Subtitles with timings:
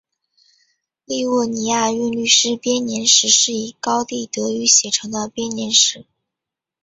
[1.05, 6.07] 利沃尼亚韵律诗编年史是以高地德语写成的编年史。